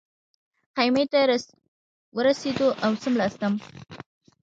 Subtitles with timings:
[0.75, 1.19] خیمې ته
[2.17, 3.53] ورسېدو او څملاستم.